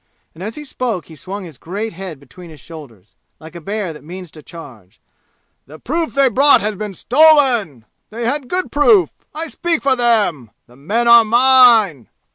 [0.33, 3.93] And as he spoke he swung his great head between his shoulders, like a bear
[3.93, 4.99] that means to charge.
[5.67, 7.85] "The proof they brought has been stolen!
[8.09, 9.11] They had good proof!
[9.35, 10.49] I speak for them!
[10.65, 12.09] The men are mine!"